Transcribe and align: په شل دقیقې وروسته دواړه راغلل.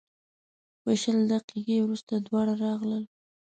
په 0.81 0.89
شل 1.01 1.17
دقیقې 1.33 1.77
وروسته 1.81 2.13
دواړه 2.17 2.53
راغلل. 2.65 3.03